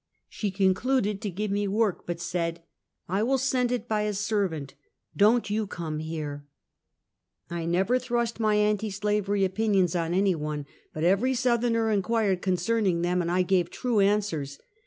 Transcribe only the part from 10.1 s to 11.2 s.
any one, but